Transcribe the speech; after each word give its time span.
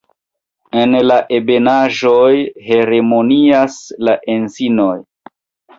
En 0.83 0.95
la 1.09 1.17
ebenaĵoj 1.39 2.33
hegemonias 2.71 3.79
la 4.09 4.21
anzinoj. 4.39 4.95